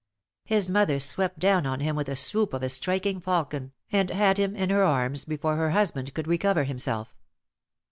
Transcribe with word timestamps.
His 0.45 0.67
mother 0.67 0.99
swept 0.99 1.37
down 1.37 1.67
on 1.67 1.79
him 1.79 1.95
with 1.95 2.07
the 2.07 2.15
swoop 2.15 2.53
of 2.53 2.63
a 2.63 2.69
striking 2.69 3.21
falcon, 3.21 3.71
and 3.91 4.09
had 4.09 4.39
him 4.39 4.55
in 4.55 4.71
her 4.71 4.83
arms 4.83 5.25
before 5.25 5.57
her 5.57 5.69
husband 5.69 6.15
could 6.15 6.25
recover 6.27 6.63
himself. 6.63 7.13